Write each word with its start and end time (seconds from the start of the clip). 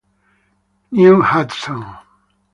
New 0.89 1.21
Hudson 1.21 1.85